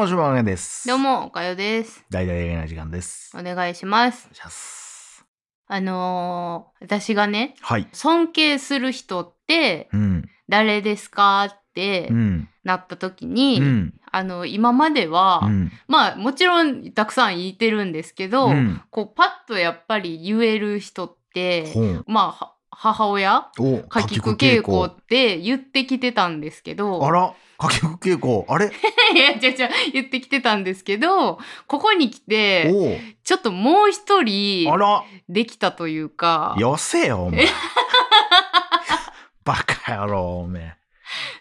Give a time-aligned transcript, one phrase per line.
[0.00, 0.88] も、しばです。
[0.88, 0.98] どう。
[0.98, 2.06] も、おかよです。
[2.08, 3.36] 大々的な時間です。
[3.38, 4.20] お願いします。
[4.20, 5.26] お願いします。
[5.66, 7.86] あのー私がね、はい。
[7.92, 10.24] 尊敬する人ってうん。
[10.48, 12.48] 誰ですかってうん。
[12.64, 13.94] なった時に、うん。
[14.10, 15.70] あの、今までは、うん。
[15.86, 21.74] まあ、もちろんたくさん言ってるんですけど、うんこう、パッとやっぱり言える人って。
[22.06, 28.46] まあは、母親お、かきく稽古って言ってきてたんですけど、あら、かきく稽古。
[28.48, 28.72] あれ？
[29.14, 37.48] いや、じゃじゃ言ってきてたんですけど、ここに来て、おちょっともう一人あら、できたというか、よせよ、お前。
[39.44, 40.74] バカ野郎、おめえ。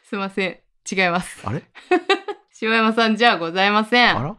[0.04, 0.60] すいません。
[0.92, 1.42] 違います。
[1.46, 1.64] あれ？
[2.52, 4.38] 柴山さんじゃございません。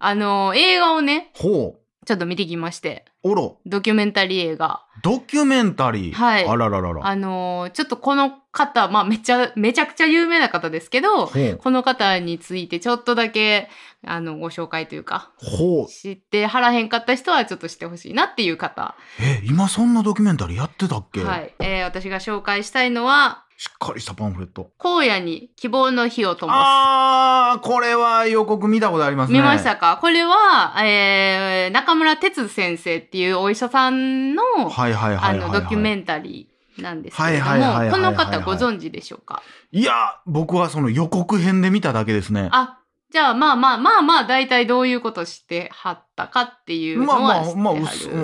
[0.00, 1.81] あの、映画をね、ほう。
[2.04, 3.58] ちょっと見てきまして、おろ。
[3.64, 4.82] ドキュメンタリー映画。
[5.04, 6.12] ドキュメンタリー。
[6.12, 7.06] はいあらららら。
[7.06, 11.28] あの、ちょっとこの方、まあめちゃ、めちゃくちゃ有名な方ですけど。
[11.28, 13.68] この方についてちょっとだけ、
[14.04, 15.86] あの、ご紹介というか、ほう。
[15.86, 18.96] 知ってはらへんかった人はちょっとしてほしいなっていう方。
[19.20, 21.22] え、今そんなドキュメンタリーやってたっけ？
[21.22, 21.54] はい。
[21.60, 24.72] えー私が紹介したいのは、しっかりしたパンフレット。
[24.80, 26.50] 荒野に希望の火を灯す。
[26.52, 29.38] あー、これは予告見たことありますね。
[29.38, 29.98] 見ましたか？
[30.00, 35.38] これは、えー中村哲先生っていうお医者さんの、はいはいはい。
[35.40, 39.44] あの、ドキュメンタリーなんですけれども、はいこの方ご存知でしょうか？
[39.70, 39.94] いや、
[40.26, 42.48] 僕はその予告編で見ただけですね。
[42.50, 42.80] あ、
[43.12, 47.54] じゃあまあまあまあまあ、大体どういうことしてはったかっていうのまあまあ。
[47.54, 47.74] まあ、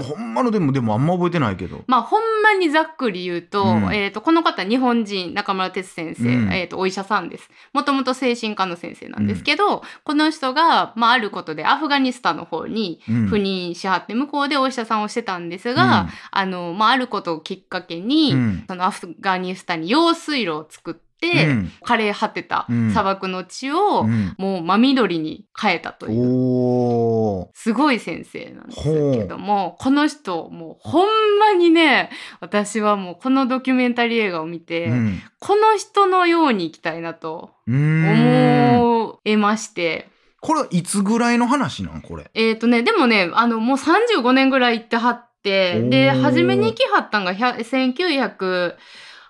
[0.02, 1.84] ほんまのでも、でもあんま覚えてないけど。
[1.86, 7.50] まあ、ほんまにざっくり言うと、うんえっ、と、この方、日本人、中村哲先生、うんえっ、と、お医者さんです。
[7.74, 27.50] もともと精神科の先生なんですけど、この人が、まあ、あることでアフガニスタンの方にうん赴任しはって、向こうでお医者さんをしてたんですが、あの、まあ、あることをきっかけに、うんそのアフガニスタンに用水路を作って、うん枯れ果てたうん砂漠の地を、うんもう真緑に変えたという。
[27.54, 35.20] すごい先生なんですけども、この人、もうほんまにね、私はもうこのドキュメンタリー映画を見て、うん。
[35.40, 37.50] この人のように生きたいなと。
[37.68, 40.08] 思えまして、
[40.40, 42.02] これはいつぐらいの話なん？
[42.02, 42.30] これ。
[42.34, 48.76] えっ、とね、でもね、あの、もう35年ぐらい行ってはって、で、初めに行きはったんが100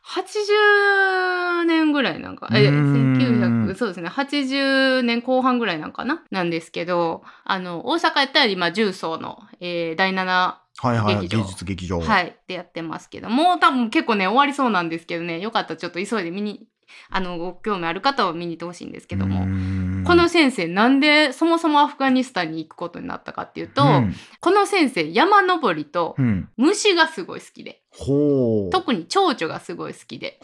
[0.09, 6.25] 1980年ぐらいなんか、え、うーん1900、そうですね、80年後半ぐらいなんかな？
[6.31, 10.25] なんですけど、あの、大阪やったら今、重曹の、えー第7
[10.81, 11.27] はいはい。
[11.29, 11.99] 芸術劇場。。
[12.01, 16.67] はいい、でやってますけど、もう多分結構ね、終わりそうなんですけどね、よかったらちょっと急いで見に、
[17.11, 19.41] あの、ご興味ある方は見に行ってほしいんですけども、
[20.07, 24.15] この先生なんでそもそもアフガニスタンに行くことになったかっていうと、うん。
[24.41, 26.49] この先生山登りとうん。
[26.57, 28.71] 虫がすごい好きで、ほう。
[28.71, 30.41] 特に蝶々がすごい好きで。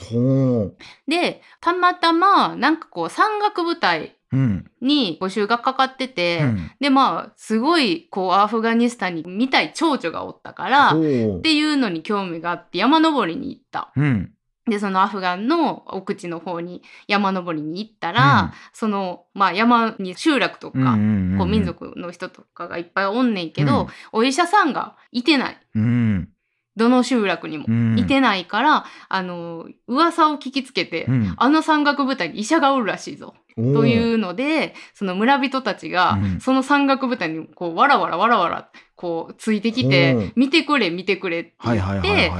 [1.08, 4.68] で、たまたまなんかこう山岳部隊うん。
[4.80, 6.70] に募集がかかってて、うん。
[6.80, 11.02] でまあすごいこうアフガニスタンに見たい蝶々がおったから、ほっ
[11.38, 11.42] う。
[11.42, 13.92] ていうのに興味があって山登りに行った。
[13.94, 14.32] うん。
[14.66, 21.64] で、そのアフガンの奥地の方に山登りに行ったら、うんその、まあ山に集落とか、うんうんうんこう民。
[21.64, 25.58] 族の人とかがいっぱいおんねんけど、うんお医者さんがいてない。
[25.74, 26.28] うん。
[26.76, 27.66] どの集落にも。
[27.68, 27.98] うん。
[27.98, 31.34] いてないから、あの、噂を聞きつけて、うん。
[31.36, 33.34] あの山岳部隊に医者がおるらしいぞ。
[33.56, 42.32] というので、その村人たちがうん、その山岳部隊にこう、わらわらわらわら、こう、ついてきて、見てくれ、見てくれって言って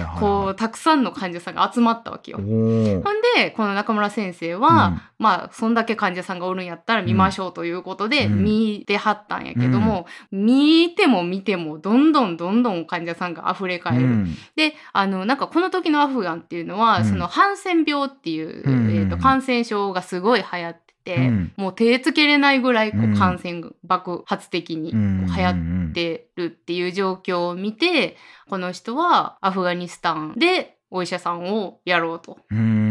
[0.56, 2.38] たくさんの患者さんが集まったわけよ。
[2.38, 3.03] ほん
[3.36, 8.44] で、この中村先生は、まあ、そんだけ患者さんがおるんやったら見ましょうということで、うん。
[8.44, 14.06] 見てはったんやけども、見ても見ても、どんどんどんどん患者さんが溢れう返る。
[14.06, 14.36] ん。
[14.56, 17.04] で、あの、なんかこの時のアフガンっていうのは、うん。
[17.04, 28.16] そのハンセン病っていう、うんえーと感染症がすごい流行ってて、うんもう手つけれないぐらいこうんう感染が爆発的に流行ってるっていう状況を見て、
[28.48, 32.38] この人はアフガニスタンでお医者さんをやろうと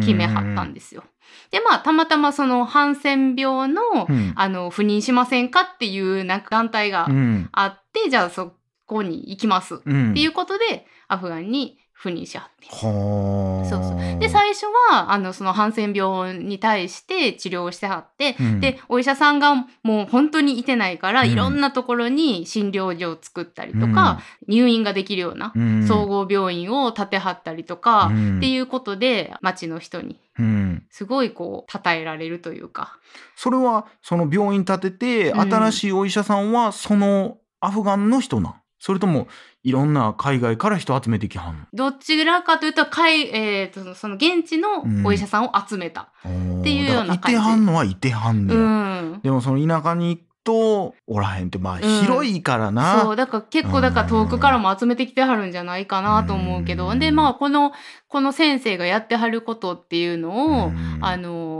[0.01, 1.03] 決めはったんですよ。
[1.51, 4.33] でまあたまたまそのハンセン病の,、うん。
[4.35, 7.49] あの赴任しませんかっていうなんか団体がうん。
[7.51, 8.53] あって、じゃあそ
[8.85, 10.13] こに行きますっうん。
[10.13, 12.67] ていうことでアフガンに赴任しはって。
[12.67, 13.69] はあ。
[13.69, 14.19] そうそう。
[14.19, 18.59] で最初はあのそのハンセン病に対して治療をしてはって、うん。
[18.59, 21.31] でお医者さんがもう本当にいてないから、うん。
[21.31, 24.19] いろんなところに診療所を作ったりとか、
[24.49, 25.87] 入院ができるようなうん。
[25.87, 28.37] 総合病院を建てはったりとか、うん。
[28.39, 30.83] っていうことで町の人にうん。
[30.89, 32.97] すごいこう称えられるというか。
[33.37, 35.41] それはその病院建ててうん。
[35.41, 38.55] 新しいお医者さんはそのアフガンの人なん？
[38.83, 39.29] それとも
[39.63, 46.11] いろんな海外から人集めてきはんどちらかというと海、えー、とその現地のお医者さんを集めた。
[46.25, 47.31] のっていうような感じ。
[47.31, 49.21] いてはんのはいてはんねうや、ん。
[49.23, 51.81] でもその田舎に行くとおらへんってまあん。
[51.81, 53.15] 広いからな、そう。
[53.15, 56.99] だから結構だから遠くからも集めてきてはるんじゃないかなと思うけど、うん。
[56.99, 57.71] でまあこの
[58.09, 60.99] この先生がやってはることっていうのを、うん。
[60.99, 61.52] あのー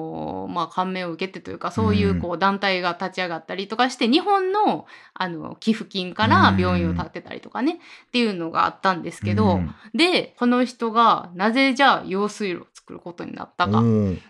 [0.53, 9.75] まあ感銘を受けてというかそういうこう団体が立ち上がったりとかして日本のあの寄付金から病院を建てたりとかね、っていうのがあったんですけど、うん。
[9.93, 13.83] でこの人がなぜじゃあ用水路を作ることになったかっ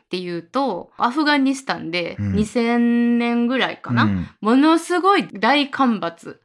[0.10, 2.34] ていうとアフガニスタンでうん。
[2.36, 4.28] 2000年ぐらいかな、うん。
[4.42, 6.40] ものすごい大干ばつ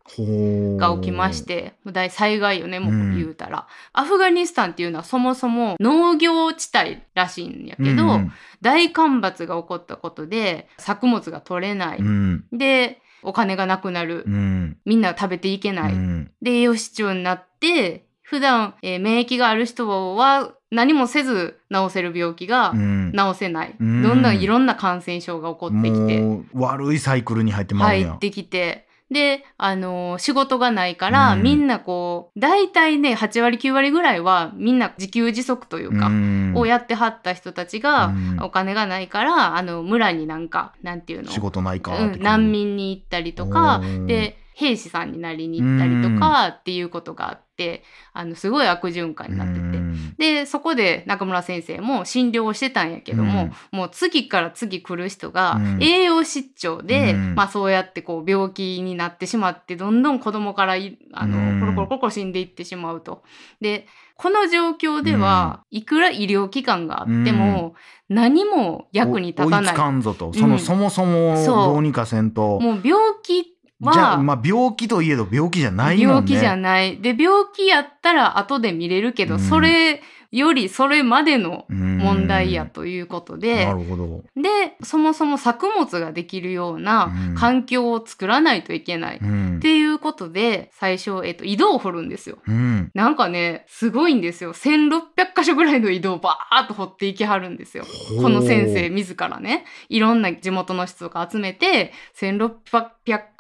[0.78, 3.14] が起きまして大災害よねもうん。
[3.14, 8.32] う言うたら、アフガニスタンっていうのはそもそも農業地帯らしいんやけど、うん。
[8.62, 12.44] 大干ばつが起こったことで作物が取れない、うん。
[12.52, 14.78] でお金がなくなる、うん。
[14.86, 16.30] みんな食べていけない、うん。
[16.40, 23.12] で栄養失調になって普段、えー免疫がある人は何もせず治せる病気がうん。
[23.16, 24.02] 治せない、うん。
[24.02, 26.20] どんどんいろんな感染症が起こってきて。
[26.20, 28.00] もう悪いサイクルに入ってまうん。
[28.00, 28.86] や入ってきて。
[29.10, 31.42] で、あのー仕事がないから、うん。
[31.42, 36.52] みんなこう大体ね8割9割ぐらいはみんな自給自足というか、うん。
[36.54, 38.38] をやってはった人たちが、うん。
[38.42, 41.30] お金がないからあの村になんかなんていうの？
[41.30, 49.60] 仕事ないかうん、難民に行ったりとかで兵士さんになりに行ったりとかっていうことがあってあのすごい悪循環になってて。
[49.60, 50.14] うん。
[50.18, 55.82] でそこで中村先生も診療をしてたんやけども、もう次から次来る人がうん。
[55.82, 57.34] 栄養失調で、うん。
[57.36, 61.60] まあ、そうやってこう病気になってしまってどんどん子供からいあの、うん。
[61.60, 63.22] コロコロコロコロ死んでいってしまうと。
[63.60, 67.76] でこの状況では、いくら医療機関があっても、
[68.08, 69.60] 何も役に立たない。
[69.60, 70.32] 追いつかんぞと。
[70.32, 70.58] その、うん。
[70.58, 72.58] そもそもどうにかせんと。
[72.58, 77.00] もう病気はじゃあまあ病気といえど病気じゃないもんね病気じゃない。
[77.00, 81.98] で病気やったら後で見れるけど、うんそれよりそれまでのうん。
[81.98, 87.34] 問題やということで、なるほど、でそもそも作物ができるようなうん。
[87.34, 89.18] 環境を作らないといけない。
[89.20, 89.56] うん。
[89.56, 92.38] っていうことで最初、えっと、井戸を掘るんですよ。
[92.46, 92.90] うん。
[92.94, 94.52] なんかねすごいんですよ。
[94.54, 95.00] 1600
[95.36, 97.84] 箇所ぐらいの井戸をバーッと掘っていきはるんですよ。
[98.20, 99.64] この先生自らね。
[99.88, 102.90] いろんな地元の人とか集めて1600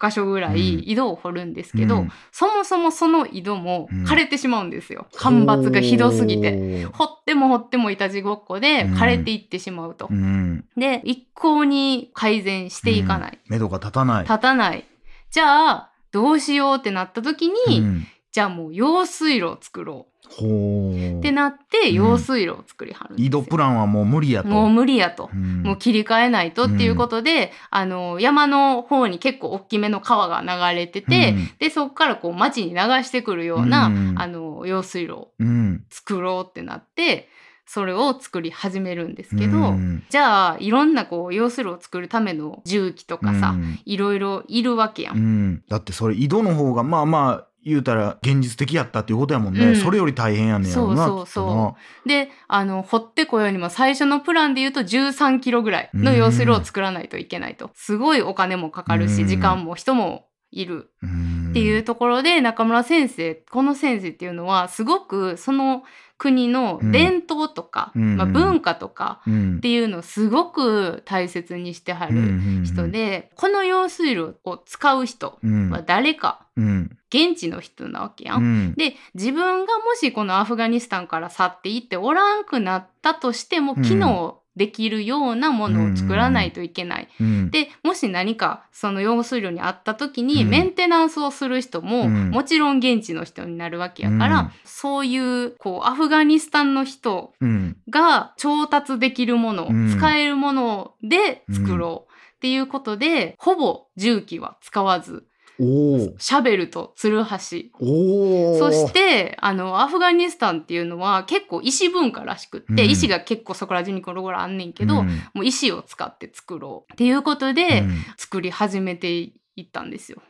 [0.00, 2.12] 箇所ぐらい井戸を掘るんですけど、うん。
[2.32, 4.04] そもそもその井戸もうん。
[4.04, 5.06] 枯れてしまうんですよ。
[5.14, 6.77] 干ばつがひどすぎて。
[6.84, 8.94] ほ掘っても掘ってもいたちごっこでうん。
[8.94, 10.08] 枯れていってしまうと。
[10.10, 10.64] ううん。
[10.76, 14.22] で一向に改善していかない、目処が立たない。
[14.24, 14.84] 立たない。
[15.30, 18.06] じゃあどうしようってなった時に、うん。
[18.32, 21.94] じゃあもう用水路を作ろうってなってうん。
[21.94, 23.26] 用水路を作りはるんですよ。
[23.26, 24.48] 井戸プランはもう無理やと。
[24.48, 25.30] もう無理やと。
[25.32, 25.62] うん。
[25.62, 31.50] もう切り替えないとっていうことで、あの山の方に結構大きめの川が流れてて、うん。
[31.58, 34.14] でそこからこう町に流してくるような、うん。
[34.18, 35.84] あの用水路をうん。
[35.90, 37.28] 作ろうってなって
[37.66, 40.04] それを作り始めるんですけど、うん。
[40.08, 43.80] じゃあいろんなこう用水路を作るための重機とかさ、うん。
[43.84, 45.16] いろいろいるわけやん。
[45.16, 45.64] うん。
[45.68, 49.76] だってそれ井戸の方がまあまあ言うたら現実的やったっていうことやもんね、うん。
[49.76, 52.08] それより大変やねんやろなそうそうそう。
[52.08, 57.70] であの掘ってこようにも最初のプランで言うと13キロぐらいの用水路を作らないといけないと。
[57.74, 59.28] すごいお金もかかるし、うん。
[59.28, 60.90] 時間も人もいる。
[61.02, 61.50] うん。
[61.50, 65.82] っていうところで中村先生この先生っていうのはすごくその
[66.18, 69.56] 国の伝統とか、うんまあ、文化とかうん。
[69.58, 75.70] っていうのをすごく大切にしてはる人で、この用水路を使う人うん。
[75.70, 76.98] は誰かうん。
[77.10, 78.42] 現地の人なわけやん。
[78.42, 78.74] うん。
[78.74, 83.82] で自分がもしこのアフガニスタンから去っていっておらんくなったとしてもうん。
[83.82, 87.08] 機能できるようなものを作らないといけない。
[87.18, 87.50] うん。
[87.50, 90.50] でもし何かその用水路にあった時にうん。
[90.50, 92.30] メンテナンスをする人も、うん。
[92.30, 94.50] もちろん現地の人になるわけやから、うん。
[94.64, 97.76] そういうこうアフガニスタンの人うん。
[97.88, 99.96] が調達できるもの、うん。
[99.96, 102.12] 使えるもので作ろう。
[102.36, 105.24] っていうことで、ほぼ重機は使わず
[105.58, 107.72] シャベルとツルハシ。
[107.78, 112.90] そしてあのアフガニスタンっていうのは結構石文化らしくって、うん。
[112.90, 115.08] 石が結構そこら中にゴロゴロあんねんけど、うん。
[115.34, 117.96] もう石を使って作ろうっていうことで、うん。
[118.16, 120.22] 作り始めていったんですよ。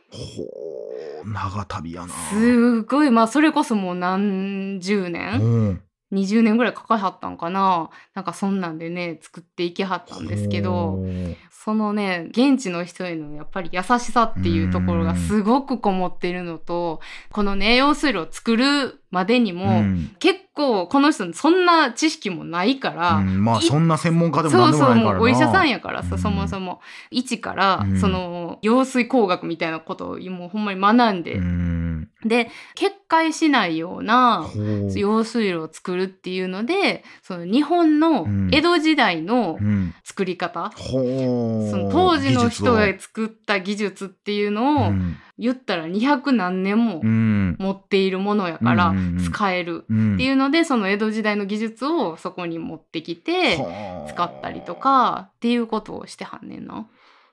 [1.25, 2.07] 長旅やな。
[2.07, 3.11] すごい。
[3.11, 7.89] まあそれこそもう何十年、うん20年ぐらいかかりはったんかな。
[8.13, 11.03] なんかそんなんでね作っていきはったんですけど。
[11.61, 17.01] そのね現地の人へのやっぱり優しさっていうところがすごくこもってるのと
[17.33, 20.15] このね用水路を作るまでにも、うん。
[20.19, 23.43] 結構この人そんな知識もないから、うん。
[23.43, 26.21] まあいそんな専門家でもなんでそうそうお医者さんやからさ、うん。
[26.21, 26.81] そもそも。
[27.09, 27.99] 一から、うん。
[27.99, 32.09] その羊水工学みたいなことをもうほんまに学んで、うん。
[32.25, 34.45] で決壊しないような
[34.93, 38.49] 用水路を作るっていうのでその日本のうん。
[38.51, 39.93] 江戸時代のうん。
[40.03, 40.71] 作り方。
[40.75, 47.55] その当時の人が作った技術っていうをのを、うん言ったら200何年もうん。
[47.59, 48.93] 持っているものやから
[49.23, 50.15] 使えるうん。
[50.15, 54.79] っていうのでその江戸時代の技術をそこに持ってきてはあ使ったりと。
[54.79, 56.87] かっていうことをしてはんねんな。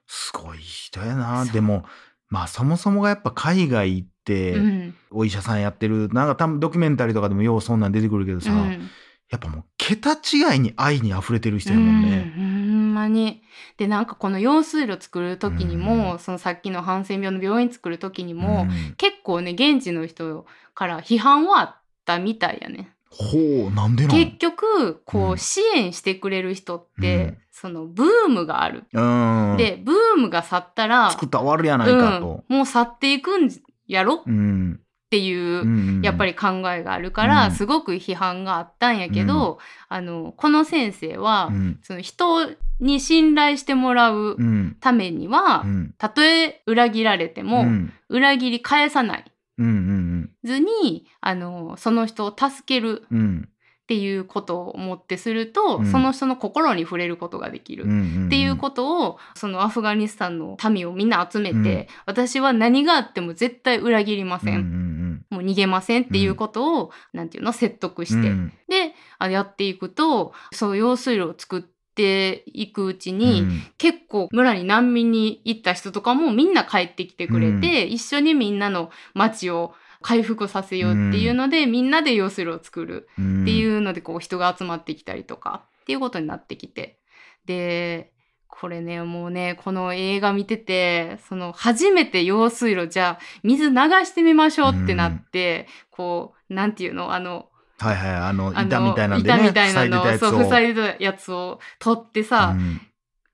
[0.06, 1.44] すごい人やな。
[1.46, 1.84] でも、
[2.28, 8.90] まあそもそもがやっぱ海外行って、うんお医者さんやってる、なんか多分ドキュメンタリーとかでもようそんなん出てくるけどさ、うん
[9.30, 12.32] やっぱもう桁違いに愛に溢れてる人やもんね。
[12.36, 13.42] うん、まに。
[13.76, 22.92] でなんかこの用水路作る時にも、そのさっきのハンセン病の病院作る時にも、うん結構ね現地の人から批判はあったみたいやね。
[23.10, 24.16] ほう、なんでなん？
[24.16, 28.84] 結局こうんう支援してくれる人って、うんそのブームがある。
[28.92, 29.56] うん。
[29.56, 32.44] でブームが去ったら作ったら終わるやないかと。
[32.46, 33.50] うん、もう去っていくん
[33.86, 34.16] やろ？
[34.16, 34.80] っうん。
[35.08, 39.58] ていう、うんやっぱり考えがあるから、うんすごく批判があったんやけど、
[39.88, 41.78] あのこの先生は、うん。
[41.82, 42.48] その人
[42.80, 44.76] に信頼してもらううん。
[44.80, 45.94] ためには、うん。
[45.98, 47.92] たとえ裏切られても、うん。
[48.08, 49.24] 裏切り返さない
[49.58, 49.66] うん。
[49.66, 50.30] うん。
[50.44, 53.48] ずにあのその人を助けるうん。
[53.48, 57.84] っていうことをもってすると、うんその人の心に触れることができる。
[57.84, 58.26] うん。
[58.26, 64.60] っていうことをそのアフガニスタンの民をみんな集めて、うん私は何があっても絶対裏切りません、うん。
[64.60, 64.95] うん。
[65.30, 68.52] もう逃げませんっていうことを、なんていうの説得して、うん。
[68.68, 73.62] であやっていくとそう用水路を作っていくうちに、うん。
[73.78, 86.98] 結構村に難民に行った人とかもみんな帰ってきてくれて、一緒にみんなの町を回復させようっていうので、みんなで用水路を作るうんっていうのでこう人が集まってきたりとかっていうことになってきて。
[87.46, 88.12] で
[88.58, 97.46] これねもうねこの映画見ててその初めて用水路じゃあ水流してみましょうってなって、こうなんていうのあの
[97.78, 99.36] はいはい、あの、板みたいなんでね。
[99.36, 102.80] 板みたいなの塞いでたやつをそう塞いでたやつを取ってさ、うん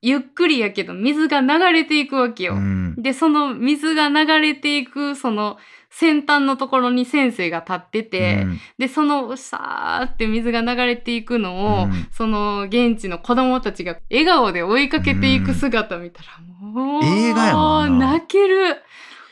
[0.05, 2.55] ゆっくりやけど水が流れていくわけよ。
[2.55, 5.57] うんでその水が流れていくその
[5.95, 8.59] 先端のところに先生が立ってて、うん。
[8.79, 12.07] でそのさーって水が流れていくのを、うん。
[12.11, 18.13] その現地の子供たちが笑顔で追いかけていく姿見たら、もう映画やもんな。
[18.13, 18.77] 泣ける。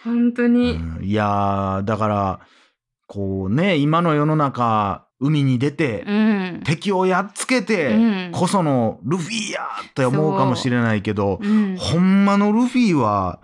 [0.04, 1.04] 本当に、うん。
[1.04, 2.40] いやーだから
[3.08, 6.62] こうね今の世の中海に出て、うん。
[6.64, 7.98] 敵をやっつけて、う
[8.30, 8.32] ん。
[8.34, 11.76] こそのルフィやって思うかもしれないけど、うん。
[11.78, 13.40] ほんまのルフィは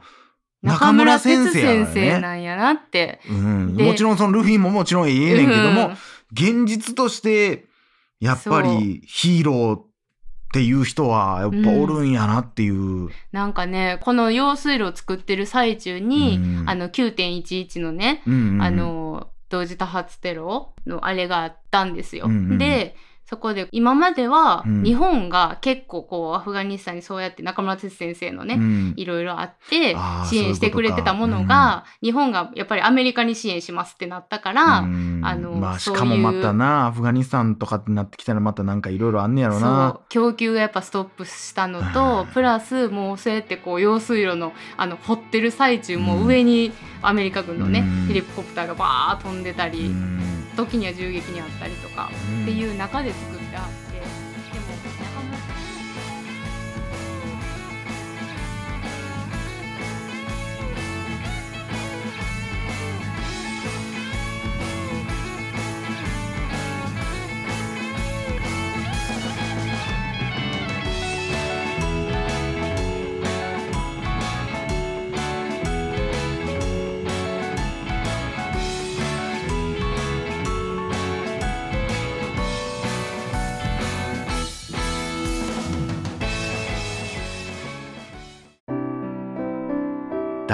[0.68, 3.20] 中村先生なんやなって。
[3.30, 5.98] うん、でもちろんそのルフィももちろんええねんけども、うん。
[6.32, 7.66] 現実として
[8.20, 9.86] やっぱりヒーローっ
[10.54, 13.10] ていう人はやっぱおるんやなっていう。
[13.32, 16.70] なんかねこの用水路を作ってる最中に、うん。
[16.70, 22.26] あの9.11のね、うんうんあの同時多発テロのあれがあったんですよ。
[22.26, 22.58] うんうん。
[22.58, 22.98] で
[23.30, 24.84] そこで今まではうん。
[24.84, 28.94] 日本が結構こうアフガニスタンにそうやって中村哲先生のね、うん。
[28.96, 29.96] いろいろあって
[30.30, 35.22] 支援してくれてたものが日本がやっぱりアメリカに支援しますってなったから、うん。
[35.24, 40.00] あのまあしかもまたなアフガニスタンとかってなってきたらまたなんかいろいろあんねやろそなう。
[40.08, 48.08] 供給がやっぱストップしたのと、うんプラスもうそうやってこう用水路のあの掘ってる最中も上にアメリカ軍のね、うん。
[48.08, 52.10] ヘリコプターがバーッ飛んでたり、うん時には銃撃にあったりとか、
[52.42, 53.58] っていう中で作って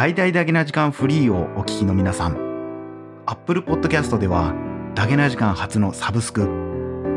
[0.03, 4.53] 大々だけな時間フリーをお聞きの皆さん Apple Podcast では
[4.95, 6.41] だけな時間初のサブスク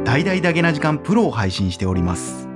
[0.05, 2.49] 大々だけな時間プロを配信しております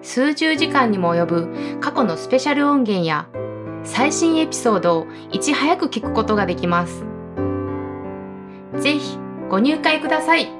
[0.00, 3.28] 数十時間にも及ぶ過去のスペシャル音源や
[3.84, 7.04] 最新エピソードをいち早く聞くことができます。
[8.78, 9.18] ぜひ
[9.50, 10.59] ご入会ください。